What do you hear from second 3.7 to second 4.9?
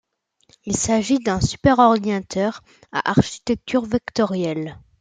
vectorielle.